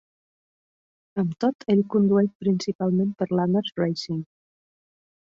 [1.23, 4.23] Amb tot, ell condueix principalment per Lamers Racing.